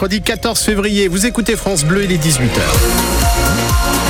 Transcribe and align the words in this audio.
Mercredi 0.00 0.22
14 0.22 0.60
février, 0.60 1.08
vous 1.08 1.26
écoutez 1.26 1.56
France 1.56 1.84
Bleu, 1.84 2.04
il 2.04 2.12
est 2.12 2.24
18h. 2.24 4.07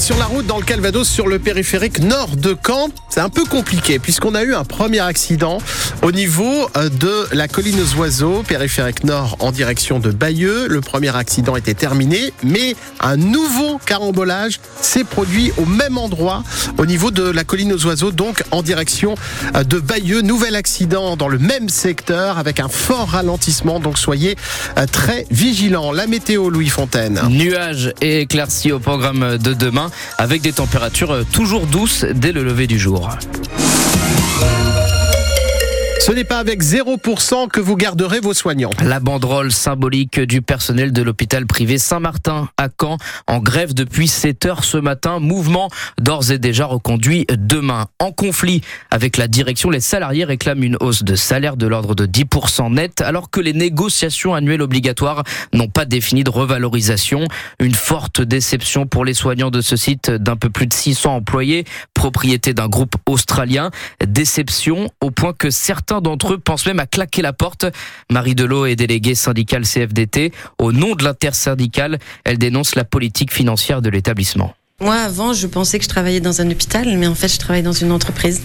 Sur 0.00 0.16
la 0.16 0.24
route 0.24 0.46
dans 0.46 0.56
le 0.56 0.64
Calvados, 0.64 1.06
sur 1.06 1.28
le 1.28 1.38
périphérique 1.38 1.98
nord 1.98 2.34
de 2.34 2.56
Caen, 2.66 2.88
c'est 3.10 3.20
un 3.20 3.28
peu 3.28 3.44
compliqué 3.44 3.98
puisqu'on 3.98 4.34
a 4.34 4.44
eu 4.44 4.54
un 4.54 4.64
premier 4.64 5.00
accident 5.00 5.58
au 6.00 6.10
niveau 6.10 6.70
euh, 6.78 6.88
de 6.88 7.26
la 7.32 7.48
colline 7.48 7.78
aux 7.78 7.98
oiseaux, 7.98 8.42
périphérique 8.42 9.04
nord 9.04 9.36
en 9.40 9.52
direction 9.52 9.98
de 9.98 10.10
Bayeux. 10.10 10.68
Le 10.68 10.80
premier 10.80 11.14
accident 11.14 11.54
était 11.54 11.74
terminé, 11.74 12.32
mais 12.42 12.76
un 13.00 13.18
nouveau 13.18 13.78
carambolage 13.84 14.58
s'est 14.80 15.04
produit 15.04 15.52
au 15.58 15.66
même 15.66 15.98
endroit 15.98 16.44
au 16.78 16.86
niveau 16.86 17.10
de 17.10 17.22
la 17.22 17.44
colline 17.44 17.74
aux 17.74 17.84
oiseaux, 17.84 18.10
donc 18.10 18.42
en 18.52 18.62
direction 18.62 19.16
euh, 19.54 19.64
de 19.64 19.78
Bayeux. 19.78 20.22
Nouvel 20.22 20.56
accident 20.56 21.16
dans 21.18 21.28
le 21.28 21.38
même 21.38 21.68
secteur 21.68 22.38
avec 22.38 22.58
un 22.58 22.68
fort 22.68 23.10
ralentissement, 23.10 23.80
donc 23.80 23.98
soyez 23.98 24.36
euh, 24.78 24.86
très 24.90 25.26
vigilants. 25.30 25.92
La 25.92 26.06
météo, 26.06 26.48
Louis 26.48 26.70
Fontaine. 26.70 27.20
Nuages 27.28 27.92
et 28.00 28.22
éclaircies 28.22 28.72
au 28.72 28.78
programme 28.78 29.36
de 29.36 29.52
demain 29.52 29.89
avec 30.18 30.42
des 30.42 30.52
températures 30.52 31.24
toujours 31.32 31.66
douces 31.66 32.04
dès 32.04 32.32
le 32.32 32.42
lever 32.42 32.66
du 32.66 32.78
jour. 32.78 33.10
Ce 36.00 36.12
n'est 36.12 36.24
pas 36.24 36.38
avec 36.38 36.62
0% 36.62 37.48
que 37.48 37.60
vous 37.60 37.76
garderez 37.76 38.20
vos 38.20 38.32
soignants. 38.32 38.70
La 38.82 39.00
banderole 39.00 39.52
symbolique 39.52 40.18
du 40.18 40.40
personnel 40.40 40.92
de 40.92 41.02
l'hôpital 41.02 41.44
privé 41.44 41.76
Saint-Martin 41.76 42.48
à 42.56 42.68
Caen 42.80 42.96
en 43.26 43.38
grève 43.40 43.74
depuis 43.74 44.08
7 44.08 44.46
heures 44.46 44.64
ce 44.64 44.78
matin. 44.78 45.18
Mouvement 45.18 45.68
d'ores 46.00 46.30
et 46.30 46.38
déjà 46.38 46.64
reconduit 46.64 47.26
demain. 47.28 47.86
En 47.98 48.12
conflit 48.12 48.62
avec 48.90 49.18
la 49.18 49.28
direction, 49.28 49.68
les 49.68 49.80
salariés 49.80 50.24
réclament 50.24 50.64
une 50.64 50.78
hausse 50.80 51.02
de 51.02 51.14
salaire 51.16 51.58
de 51.58 51.66
l'ordre 51.66 51.94
de 51.94 52.06
10% 52.06 52.72
net 52.72 53.02
alors 53.02 53.28
que 53.28 53.40
les 53.40 53.52
négociations 53.52 54.34
annuelles 54.34 54.62
obligatoires 54.62 55.22
n'ont 55.52 55.68
pas 55.68 55.84
défini 55.84 56.24
de 56.24 56.30
revalorisation. 56.30 57.26
Une 57.58 57.74
forte 57.74 58.22
déception 58.22 58.86
pour 58.86 59.04
les 59.04 59.14
soignants 59.14 59.50
de 59.50 59.60
ce 59.60 59.76
site 59.76 60.10
d'un 60.10 60.36
peu 60.36 60.48
plus 60.48 60.66
de 60.66 60.72
600 60.72 61.16
employés, 61.16 61.66
propriété 61.92 62.54
d'un 62.54 62.68
groupe 62.68 62.96
australien. 63.04 63.70
Déception 64.02 64.90
au 65.02 65.10
point 65.10 65.34
que 65.34 65.50
certains 65.50 65.89
d'entre 65.98 66.34
eux 66.34 66.38
pensent 66.38 66.66
même 66.66 66.78
à 66.78 66.86
claquer 66.86 67.22
la 67.22 67.32
porte. 67.32 67.66
Marie 68.10 68.36
Delot 68.36 68.66
est 68.66 68.76
déléguée 68.76 69.16
syndicale 69.16 69.64
CFDT. 69.64 70.32
Au 70.58 70.70
nom 70.70 70.94
de 70.94 71.02
l'intersyndicale, 71.02 71.98
elle 72.24 72.38
dénonce 72.38 72.76
la 72.76 72.84
politique 72.84 73.32
financière 73.32 73.82
de 73.82 73.90
l'établissement. 73.90 74.54
Moi, 74.82 74.94
avant, 74.94 75.34
je 75.34 75.46
pensais 75.46 75.76
que 75.76 75.84
je 75.84 75.90
travaillais 75.90 76.20
dans 76.20 76.40
un 76.40 76.50
hôpital, 76.50 76.96
mais 76.96 77.06
en 77.06 77.14
fait, 77.14 77.28
je 77.28 77.36
travaille 77.36 77.62
dans 77.62 77.70
une 77.70 77.92
entreprise. 77.92 78.40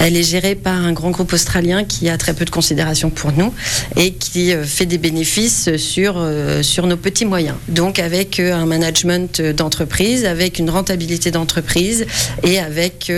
Elle 0.00 0.16
est 0.16 0.24
gérée 0.24 0.56
par 0.56 0.74
un 0.74 0.92
grand 0.92 1.12
groupe 1.12 1.32
australien 1.32 1.84
qui 1.84 2.08
a 2.08 2.18
très 2.18 2.34
peu 2.34 2.44
de 2.44 2.50
considération 2.50 3.08
pour 3.08 3.30
nous 3.30 3.54
et 3.94 4.12
qui 4.12 4.52
euh, 4.52 4.64
fait 4.64 4.86
des 4.86 4.98
bénéfices 4.98 5.76
sur, 5.76 6.16
euh, 6.16 6.64
sur 6.64 6.88
nos 6.88 6.96
petits 6.96 7.24
moyens. 7.24 7.54
Donc, 7.68 8.00
avec 8.00 8.40
euh, 8.40 8.52
un 8.52 8.66
management 8.66 9.40
d'entreprise, 9.40 10.24
avec 10.24 10.58
une 10.58 10.70
rentabilité 10.70 11.30
d'entreprise 11.30 12.04
et 12.42 12.58
avec 12.58 13.12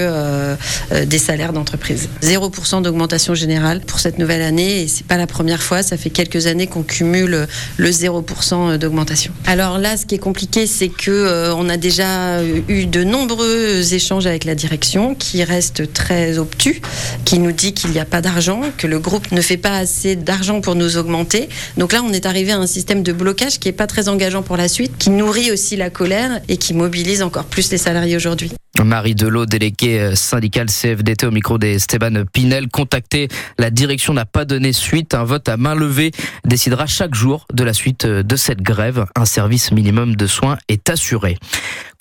des 1.07 1.19
salaires 1.19 1.55
d'entreprise. 1.55 2.11
0% 2.23 2.83
d'augmentation 2.83 3.35
générale 3.35 3.81
pour 3.81 3.99
cette 3.99 4.19
nouvelle 4.19 4.43
année 4.43 4.83
et 4.83 4.89
c'est 4.89 5.07
pas 5.07 5.17
la 5.17 5.27
première 5.27 5.63
fois. 5.63 5.83
Ça 5.83 5.97
fait 5.97 6.11
quelques 6.11 6.47
années 6.47 6.67
qu'on 6.67 6.83
cumule 6.83 7.47
le 7.79 7.91
0% 7.91 8.77
d'augmentation. 8.77 9.33
Alors 9.47 9.79
là, 9.79 9.97
ce 9.97 10.05
qui 10.05 10.17
est 10.17 10.19
compliqué, 10.19 10.67
c'est 10.67 10.89
que 10.89 11.55
on 11.57 11.71
a 11.71 11.79
déjà 11.79 12.41
de 12.61 13.05
nombreux 13.05 13.95
échanges 13.95 14.27
avec 14.27 14.45
la 14.45 14.55
direction 14.55 15.15
qui 15.15 15.45
reste 15.45 15.93
très 15.93 16.39
obtus, 16.39 16.81
qui 17.25 17.39
nous 17.39 17.53
dit 17.53 17.75
qu'il 17.75 17.91
n'y 17.91 17.99
a 17.99 18.05
pas 18.05 18.21
d'argent, 18.21 18.61
que 18.77 18.87
le 18.87 18.99
groupe 18.99 19.33
ne 19.33 19.41
fait 19.41 19.57
pas 19.57 19.77
assez 19.77 20.17
d'argent 20.17 20.61
pour 20.61 20.75
nous 20.75 20.97
augmenter. 20.97 21.49
Donc 21.77 21.93
là, 21.93 22.03
on 22.03 22.13
est 22.13 22.27
arrivé 22.27 22.53
à 22.53 22.59
un 22.59 22.67
système 22.67 23.03
de 23.03 23.13
blocage 23.13 23.59
qui 23.59 23.69
n'est 23.69 23.73
pas 23.73 23.87
très 23.87 24.09
engageant 24.09 24.43
pour 24.43 24.57
la 24.57 24.69
suite, 24.69 24.97
qui 24.99 25.11
nourrit 25.11 25.51
aussi 25.51 25.77
la 25.77 25.91
colère 25.91 26.41
et 26.49 26.57
qui 26.57 26.75
mobilise 26.75 27.23
encore 27.23 27.45
plus 27.45 27.71
les 27.71 27.79
salariés 27.79 28.17
aujourd'hui. 28.17 28.53
Marie 28.85 29.15
Delot, 29.15 29.47
déléguée 29.47 30.01
euh, 30.01 30.15
syndicale 30.15 30.69
CFDT 30.69 31.27
au 31.27 31.31
micro 31.31 31.59
d'Esteban 31.59 32.25
Pinel, 32.33 32.69
contacté. 32.69 33.29
La 33.59 33.71
direction 33.71 34.15
n'a 34.15 34.25
pas 34.25 34.45
donné 34.45 34.73
suite. 34.73 35.15
Un 35.15 35.25
vote 35.25 35.49
à 35.49 35.57
main 35.57 35.75
levée 35.75 36.13
décidera 36.45 36.87
chaque 36.87 37.15
jour 37.15 37.47
de 37.53 37.65
la 37.65 37.73
suite 37.73 38.05
euh, 38.05 38.23
de 38.23 38.37
cette 38.37 38.63
grève. 38.63 39.07
Un 39.17 39.25
service 39.25 39.73
minimum 39.73 40.17
de 40.17 40.27
soins 40.27 40.59
est 40.69 40.91
assuré 40.91 41.39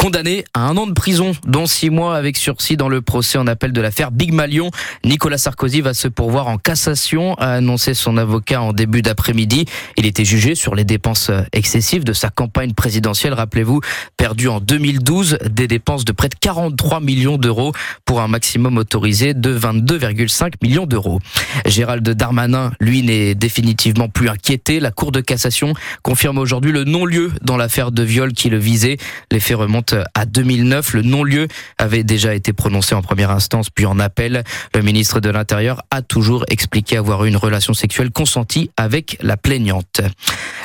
condamné 0.08 0.46
à 0.54 0.62
un 0.62 0.78
an 0.78 0.88
de 0.88 0.94
prison, 0.94 1.34
dont 1.46 1.66
six 1.66 1.90
mois 1.90 2.16
avec 2.16 2.38
sursis 2.38 2.78
dans 2.78 2.88
le 2.88 3.02
procès 3.02 3.38
en 3.38 3.46
appel 3.46 3.74
de 3.74 3.82
l'affaire 3.82 4.10
Big 4.10 4.32
Malion. 4.32 4.72
Nicolas 5.04 5.38
Sarkozy 5.38 5.82
va 5.82 5.94
se 5.94 6.08
pourvoir 6.08 6.48
en 6.48 6.58
cassation, 6.58 7.34
a 7.34 7.56
annoncé 7.56 7.94
son 7.94 8.16
avocat 8.16 8.62
en 8.62 8.72
début 8.72 9.02
d'après-midi. 9.02 9.66
Il 9.98 10.06
était 10.06 10.24
jugé 10.24 10.56
sur 10.56 10.76
les 10.76 10.86
dépenses 10.86 11.30
excessives 11.52 12.06
de 12.06 12.14
sa 12.14 12.30
campagne 12.30 12.74
présidentielle, 12.74 13.34
rappelez-vous, 13.34 13.82
perdu 14.16 14.48
en 14.48 14.62
2012, 14.62 15.40
des 15.50 15.68
dépenses 15.68 16.06
de 16.06 16.14
près 16.14 16.30
de 16.30 16.36
43 16.36 17.02
millions 17.02 17.38
d'euros 17.38 17.74
pour 18.06 18.22
un 18.22 18.30
maximum 18.30 18.78
autorisé 18.78 19.34
de 19.34 19.60
22,5 19.60 20.54
millions 20.64 20.86
d'euros. 20.86 21.20
Gérald 21.66 22.08
Darmanin, 22.10 22.72
lui, 22.80 23.04
n'est 23.04 23.36
définitivement 23.36 24.08
plus 24.08 24.30
inquiété. 24.30 24.80
La 24.80 24.92
Cour 24.92 25.12
de 25.12 25.20
cassation 25.20 25.74
confirme 26.02 26.38
aujourd'hui 26.38 26.72
le 26.72 26.86
non-lieu 26.86 27.34
dans 27.42 27.58
l'affaire 27.58 27.92
de 27.92 28.04
viol 28.04 28.32
qui 28.32 28.50
le 28.50 28.58
visait. 28.58 28.96
Les 29.34 29.42
faits 29.42 29.58
remontent 29.58 29.97
à 30.14 30.26
2009. 30.26 30.94
Le 30.94 31.02
non-lieu 31.02 31.48
avait 31.78 32.04
déjà 32.04 32.34
été 32.34 32.54
prononcé 32.54 32.96
en 32.96 33.02
première 33.02 33.32
instance 33.32 33.70
puis 33.70 33.86
en 33.86 34.00
appel. 34.00 34.44
Le 34.76 34.82
ministre 34.82 35.20
de 35.20 35.30
l'Intérieur 35.30 35.82
a 35.92 36.02
toujours 36.02 36.46
expliqué 36.50 36.98
avoir 36.98 37.26
eu 37.26 37.28
une 37.30 37.38
relation 37.38 37.74
sexuelle 37.74 38.12
consentie 38.12 38.72
avec 38.78 39.18
la 39.22 39.38
plaignante. 39.38 40.02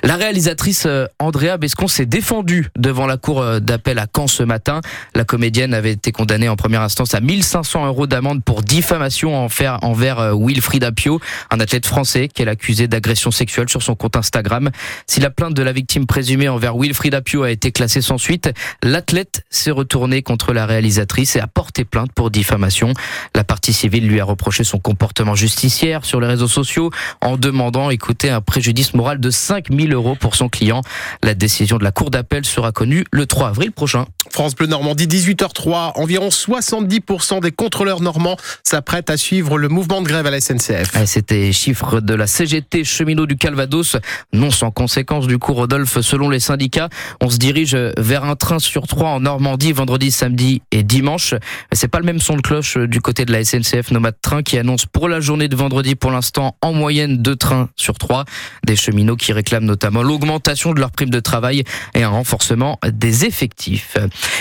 La 0.03 0.17
réalisatrice 0.17 0.85
euh, 0.87 1.07
Andrea 1.19 1.59
Bescon 1.59 1.87
s'est 1.87 2.07
défendue 2.07 2.71
devant 2.77 3.07
la 3.07 3.17
cour 3.17 3.41
euh, 3.41 3.61
d'appel 3.61 3.99
à 3.99 4.07
Caen 4.13 4.27
ce 4.27 4.43
matin. 4.43 4.81
La 5.15 5.25
comédienne 5.25 5.75
avait 5.75 5.93
été 5.93 6.11
condamnée 6.11 6.49
en 6.49 6.57
première 6.57 6.83
instance 6.83 7.15
à 7.15 7.21
1500 7.21 7.87
euros 7.87 8.07
d'amende 8.07 8.43
pour 8.43 8.63
diffamation 8.63 9.47
envers 9.83 10.19
euh, 10.19 10.35
Wilfried 10.37 10.83
Apio, 10.83 11.21
un 11.51 11.61
athlète 11.61 11.87
français 11.87 12.29
qu'elle 12.29 12.49
accusait 12.49 12.89
d'agression 12.89 13.31
sexuelle 13.31 13.69
sur 13.69 13.83
son 13.83 13.95
compte 13.95 14.17
Instagram. 14.17 14.71
Si 15.07 15.21
la 15.21 15.31
plainte 15.31 15.55
de 15.55 15.63
la 15.63 15.73
victime 15.73 16.07
présumée 16.07 16.49
envers 16.49 16.77
Wilfried 16.77 17.15
Apio 17.15 17.45
a 17.45 17.51
été 17.51 17.71
classée 17.71 18.01
sans 18.01 18.19
suite, 18.19 18.51
l'athlète 18.83 19.12
s'est 19.51 19.71
retourné 19.71 20.23
contre 20.23 20.53
la 20.53 20.67
réalisatrice 20.67 21.37
et 21.37 21.41
a 21.41 21.47
porté 21.47 21.85
plainte 21.85 22.13
pour 22.13 22.31
diffamation. 22.31 22.95
La 23.35 23.45
partie 23.45 23.73
civile 23.73 24.07
lui 24.07 24.21
a 24.21 24.25
reproché 24.25 24.65
son 24.65 24.79
comportement 24.79 25.35
justicière 25.35 26.05
sur 26.05 26.21
les 26.21 26.27
réseaux 26.27 26.49
sociaux 26.49 26.91
en 27.21 27.37
demandant, 27.37 27.91
écoutez, 27.91 28.31
un 28.31 28.41
préjudice 28.41 28.95
moral 28.95 29.21
de 29.21 29.31
5000 29.31 29.93
euros 29.93 30.17
pour 30.19 30.35
son 30.35 30.49
client. 30.49 30.81
La 31.23 31.35
décision 31.35 31.79
de 31.79 31.85
la 31.85 31.93
Cour 31.93 32.11
d'appel 32.11 32.45
sera 32.45 32.73
connue 32.73 33.05
le 33.13 33.27
3 33.27 33.49
avril 33.49 33.73
prochain. 33.73 34.07
France 34.31 34.55
Bleu 34.55 34.67
Normandie, 34.67 35.07
18h03. 35.07 35.93
Environ 35.97 36.29
70% 36.29 37.41
des 37.41 37.53
contrôleurs 37.53 38.01
normands 38.01 38.37
s'apprêtent 38.63 39.11
à 39.11 39.17
suivre 39.17 39.59
le 39.59 39.69
mouvement 39.69 40.01
de 40.01 40.09
grève 40.09 40.27
à 40.27 40.31
la 40.31 40.41
SNCF. 40.41 41.05
C'était 41.05 41.53
chiffre 41.53 42.01
de 42.01 42.15
la 42.15 42.27
CGT 42.27 42.85
cheminot 42.85 43.27
du 43.27 43.37
Calvados. 43.37 43.97
Non 44.33 44.51
sans 44.51 44.71
conséquence 44.71 45.27
du 45.27 45.39
coup, 45.39 45.53
Rodolphe, 45.53 46.01
selon 46.01 46.31
les 46.31 46.41
syndicats, 46.41 46.89
on 47.21 47.29
se 47.29 47.37
dirige 47.37 47.77
vers 47.99 48.25
un 48.25 48.37
train 48.37 48.59
sur 48.59 48.87
trois 48.87 49.02
en 49.09 49.21
Normandie 49.21 49.73
vendredi, 49.73 50.11
samedi 50.11 50.63
et 50.71 50.83
dimanche. 50.83 51.35
C'est 51.73 51.89
pas 51.89 51.99
le 51.99 52.05
même 52.05 52.21
son 52.21 52.37
de 52.37 52.41
cloche 52.41 52.77
du 52.77 53.01
côté 53.01 53.25
de 53.25 53.33
la 53.33 53.45
SNCF 53.45 53.91
Nomade 53.91 54.17
Train 54.21 54.43
qui 54.43 54.59
annonce 54.59 54.87
pour 54.87 55.09
la 55.09 55.21
journée 55.21 55.49
de 55.49 55.57
vendredi 55.57 55.95
pour 55.95 56.11
l'instant 56.11 56.57
en 56.61 56.73
moyenne 56.73 57.19
deux 57.19 57.37
trains 57.37 57.69
sur 57.77 57.99
trois. 57.99 58.25
Des 58.65 58.77
cheminots 58.77 59.17
qui 59.17 59.33
réclament 59.33 59.65
notamment 59.65 60.03
l'augmentation 60.03 60.73
de 60.73 60.81
leur 60.81 60.91
prime 60.91 61.11
de 61.11 61.21
travail 61.21 61.65
et 61.95 62.03
un 62.03 62.09
renforcement 62.09 62.79
des 62.87 63.25
effectifs. 63.25 63.97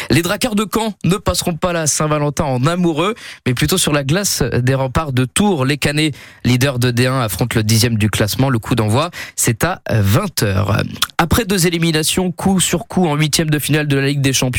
Les 0.09 0.21
Dracars 0.21 0.55
de 0.55 0.65
Caen 0.71 0.93
ne 1.03 1.17
passeront 1.17 1.55
pas 1.55 1.73
la 1.73 1.87
Saint-Valentin 1.87 2.43
en 2.43 2.65
amoureux, 2.65 3.15
mais 3.45 3.53
plutôt 3.53 3.77
sur 3.77 3.93
la 3.93 4.03
glace 4.03 4.41
des 4.41 4.75
remparts 4.75 5.13
de 5.13 5.25
Tours. 5.25 5.65
Les 5.65 5.77
Canets, 5.77 6.13
leaders 6.43 6.79
de 6.79 6.91
D1, 6.91 7.21
affrontent 7.21 7.57
le 7.57 7.63
dixième 7.63 7.97
du 7.97 8.09
classement. 8.09 8.49
Le 8.49 8.59
coup 8.59 8.75
d'envoi, 8.75 9.11
c'est 9.35 9.63
à 9.63 9.81
20h. 9.89 10.83
Après 11.17 11.45
deux 11.45 11.67
éliminations, 11.67 12.31
coup 12.31 12.59
sur 12.59 12.87
coup 12.87 13.07
en 13.07 13.15
huitième 13.15 13.49
de 13.49 13.59
finale 13.59 13.87
de 13.87 13.97
la 13.97 14.07
Ligue 14.07 14.21
des 14.21 14.33
Champions, 14.33 14.50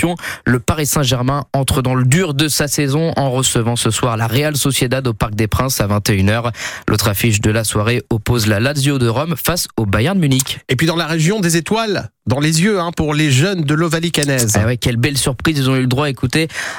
le 0.45 0.61
Paris 0.61 0.87
Saint-Germain 0.87 1.45
entre 1.53 1.83
dans 1.83 1.95
le 1.95 2.05
dur 2.05 2.35
de 2.35 2.49
sa 2.49 2.69
saison 2.69 3.13
en 3.17 3.31
recevant 3.31 3.77
ce 3.77 3.91
soir 3.91 4.17
la 4.17 4.27
Real 4.27 4.57
Sociedad 4.57 5.07
au 5.07 5.13
Parc 5.13 5.35
des 5.35 5.47
Princes 5.47 5.81
à 5.81 5.87
21h. 5.87 6.53
L'autre 6.89 7.09
affiche 7.09 7.41
de 7.41 7.51
la 7.51 7.65
soirée 7.65 8.03
oppose 8.11 8.47
la 8.47 8.61
Lazio 8.61 8.99
de 8.99 9.09
Rome 9.09 9.35
face 9.43 9.69
au 9.77 9.87
Bayern 9.87 10.19
Munich. 10.19 10.61
Et 10.69 10.77
puis 10.77 10.87
dans 10.87 10.97
la 10.97 11.07
région 11.07 11.41
des 11.41 11.57
étoiles, 11.57 12.11
dans 12.27 12.41
les 12.41 12.63
yeux 12.63 12.81
hein, 12.81 12.91
pour 12.97 13.15
les 13.15 13.31
jeunes 13.31 13.63
de 13.63 13.75
l'Ovalie 13.75 14.13
canaise. 14.13 14.53
Ah 14.55 14.67
ouais, 14.67 14.77
quelle 14.77 14.97
belle 14.97 15.19
surprise, 15.19 15.59
ils 15.59 15.69
ont 15.69 15.77
eu 15.77 15.81
le 15.81 15.87
droit 15.87 16.07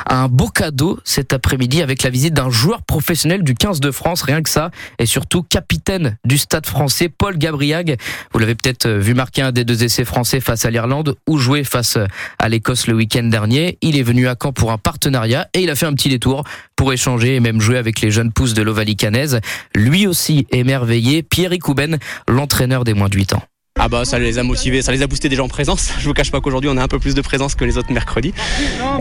à 0.05 0.23
un 0.23 0.27
beau 0.27 0.47
cadeau 0.47 0.99
cet 1.03 1.33
après-midi 1.33 1.81
avec 1.81 2.03
la 2.03 2.09
visite 2.09 2.33
d'un 2.33 2.49
joueur 2.49 2.81
professionnel 2.83 3.43
du 3.43 3.55
15 3.55 3.79
de 3.79 3.91
France, 3.91 4.21
rien 4.21 4.41
que 4.41 4.49
ça, 4.49 4.71
et 4.99 5.05
surtout 5.05 5.43
capitaine 5.43 6.17
du 6.25 6.37
stade 6.37 6.65
français, 6.65 7.09
Paul 7.09 7.37
Gabriag. 7.37 7.97
Vous 8.31 8.39
l'avez 8.39 8.55
peut-être 8.55 8.87
vu 8.87 9.13
marquer 9.13 9.41
un 9.41 9.51
des 9.51 9.65
deux 9.65 9.83
essais 9.83 10.05
français 10.05 10.39
face 10.39 10.65
à 10.65 10.71
l'Irlande 10.71 11.15
ou 11.27 11.37
jouer 11.37 11.63
face 11.63 11.97
à 12.39 12.49
l'Écosse 12.49 12.87
le 12.87 12.93
week-end 12.93 13.23
dernier. 13.23 13.77
Il 13.81 13.97
est 13.97 14.03
venu 14.03 14.27
à 14.27 14.35
Caen 14.41 14.53
pour 14.53 14.71
un 14.71 14.77
partenariat 14.77 15.47
et 15.53 15.61
il 15.61 15.69
a 15.69 15.75
fait 15.75 15.85
un 15.85 15.93
petit 15.93 16.09
détour 16.09 16.43
pour 16.75 16.93
échanger 16.93 17.35
et 17.35 17.39
même 17.39 17.61
jouer 17.61 17.77
avec 17.77 18.01
les 18.01 18.11
jeunes 18.11 18.31
pousses 18.31 18.53
de 18.53 18.61
l'Ovalie 18.61 18.95
canaise. 18.95 19.39
Lui 19.75 20.07
aussi 20.07 20.47
émerveillé, 20.51 21.23
Pierre 21.23 21.57
Couben, 21.61 21.97
l'entraîneur 22.27 22.83
des 22.83 22.93
moins 22.93 23.09
de 23.09 23.15
8 23.15 23.33
ans. 23.33 23.43
Ah 23.79 23.89
bah 23.89 24.05
ça 24.05 24.19
les 24.19 24.37
a 24.37 24.43
motivés, 24.43 24.83
ça 24.83 24.91
les 24.91 25.01
a 25.01 25.07
boostés 25.07 25.29
déjà 25.29 25.43
en 25.43 25.47
présence. 25.47 25.93
Je 25.99 26.05
vous 26.05 26.13
cache 26.13 26.29
pas 26.29 26.39
qu'aujourd'hui 26.39 26.69
on 26.71 26.77
a 26.77 26.83
un 26.83 26.87
peu 26.87 26.99
plus 26.99 27.15
de 27.15 27.21
présence 27.21 27.55
que 27.55 27.65
les 27.65 27.79
autres 27.79 27.91
mercredis. 27.91 28.31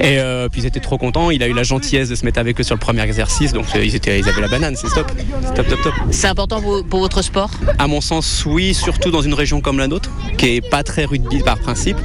Et 0.00 0.18
euh, 0.18 0.48
puis 0.48 0.62
ils 0.62 0.66
étaient 0.66 0.80
trop 0.80 0.96
contents. 0.96 1.30
Il 1.30 1.42
a 1.42 1.46
eu 1.46 1.52
la 1.52 1.62
gentillesse 1.62 2.08
de 2.08 2.14
se 2.14 2.24
mettre 2.24 2.40
avec 2.40 2.58
eux 2.58 2.62
sur 2.62 2.74
le 2.74 2.80
premier 2.80 3.02
exercice, 3.02 3.52
donc 3.52 3.66
euh, 3.76 3.84
ils 3.84 3.94
étaient, 3.94 4.18
ils 4.18 4.26
avaient 4.26 4.40
la 4.40 4.48
banane, 4.48 4.74
c'est 4.74 4.88
top, 4.88 5.12
top, 5.54 5.68
top, 5.68 5.82
top. 5.82 5.92
C'est 6.10 6.26
important 6.26 6.62
pour, 6.62 6.84
pour, 6.86 7.00
votre 7.00 7.20
sport? 7.20 7.50
À 7.78 7.86
mon 7.86 8.00
sens, 8.00 8.44
oui, 8.46 8.72
surtout 8.72 9.10
dans 9.10 9.20
une 9.20 9.34
région 9.34 9.60
comme 9.60 9.78
la 9.78 9.88
nôtre, 9.88 10.10
qui 10.38 10.56
est 10.56 10.60
pas 10.62 10.82
très 10.82 11.04
rugby 11.04 11.40
par 11.40 11.58
principe. 11.58 11.98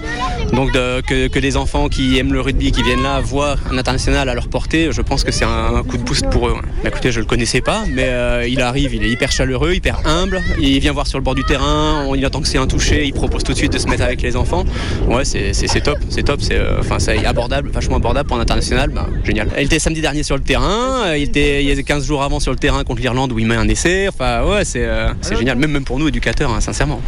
Donc 0.52 0.74
de, 0.74 1.02
que, 1.02 1.28
que, 1.28 1.40
les 1.40 1.56
enfants 1.56 1.88
qui 1.88 2.18
aiment 2.18 2.34
le 2.34 2.42
rugby, 2.42 2.72
qui 2.74 2.84
viennent 2.84 3.04
là 3.04 3.22
voir 3.22 3.58
un 3.72 3.78
international 3.78 4.28
à 4.28 4.34
leur 4.34 4.50
portée, 4.50 4.90
je 4.92 5.02
pense 5.02 5.24
que 5.24 5.32
c'est 5.32 5.46
un, 5.46 5.84
coup 5.84 5.98
de 5.98 6.04
boost 6.04 6.30
pour 6.30 6.50
eux. 6.50 6.56
Bah, 6.84 6.90
écoutez, 6.90 7.12
je 7.12 7.22
le 7.22 7.26
connaissais 7.26 7.62
pas, 7.62 7.86
mais 7.90 8.06
euh, 8.10 8.48
il 8.48 8.62
arrive, 8.62 8.94
il 8.94 9.04
est 9.04 9.10
hyper 9.10 9.32
chaleureux, 9.32 9.74
hyper 9.74 10.06
humble. 10.06 10.42
Il 10.60 10.80
vient 10.80 10.92
voir 10.92 11.08
sur 11.08 11.18
le 11.18 11.24
bord 11.24 11.36
du 11.36 11.44
terrain, 11.46 12.06
on, 12.08 12.14
il 12.14 12.26
attend 12.26 12.42
que 12.42 12.48
c'est 12.48 12.57
un 12.58 12.68
touché, 12.68 13.06
il 13.06 13.14
propose 13.14 13.44
tout 13.44 13.54
de 13.54 13.58
suite 13.58 13.74
de 13.74 13.78
se 13.78 13.88
mettre 13.88 14.04
avec 14.04 14.22
les 14.22 14.36
enfants. 14.36 14.64
Ouais, 15.08 15.26
c'est 15.26 15.82
top, 15.82 15.98
c'est 16.10 16.24
top, 16.24 16.42
c'est 16.42 16.56
euh, 16.56 16.80
enfin 16.80 17.00
c'est 17.00 17.26
abordable, 17.26 17.70
vachement 17.70 17.98
abordable 17.98 18.28
pour 18.28 18.38
un 18.38 18.42
international, 18.42 18.90
bah, 18.90 19.08
génial. 19.24 19.50
Il 19.58 19.66
était 19.66 19.80
samedi 19.80 20.02
dernier 20.02 20.24
sur 20.24 20.36
le 20.36 20.44
terrain, 20.44 21.06
euh, 21.06 21.18
il 21.18 21.24
était 21.24 21.64
il 21.64 21.70
y 21.70 21.72
a 21.72 21.82
15 21.82 22.06
jours 22.06 22.24
avant 22.24 22.40
sur 22.40 22.52
le 22.52 22.58
terrain 22.58 22.84
contre 22.84 23.02
l'Irlande 23.02 23.32
où 23.32 23.40
il 23.40 23.48
met 23.48 23.56
un 23.56 23.68
essai. 23.68 24.08
Enfin 24.08 24.44
ouais, 24.46 24.66
c'est 24.66 24.86
euh, 24.86 25.10
génial, 25.38 25.58
même, 25.58 25.72
même 25.72 25.86
pour 25.86 26.00
nous 26.00 26.08
éducateurs, 26.08 26.52
hein, 26.52 26.62
sincèrement. 26.62 27.02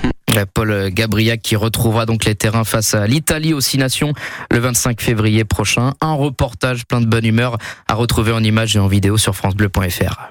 Paul 0.54 0.90
Gabriac 0.92 1.42
qui 1.42 1.56
retrouvera 1.56 2.06
donc 2.06 2.25
les 2.25 2.36
terrains 2.36 2.63
face 2.63 2.94
à 2.94 3.07
l'Italie 3.07 3.54
aux 3.54 3.62
Six 3.62 3.78
Nations 3.78 4.13
le 4.51 4.60
25 4.60 5.01
février 5.01 5.44
prochain. 5.44 5.94
Un 6.01 6.13
reportage 6.13 6.86
plein 6.86 7.01
de 7.01 7.07
bonne 7.07 7.25
humeur 7.25 7.57
à 7.88 7.96
retrouver 7.96 8.31
en 8.31 8.44
images 8.44 8.75
et 8.75 8.80
en 8.80 8.88
vidéo 8.88 9.18
sur 9.18 9.36
francebleu.fr. 9.36 10.28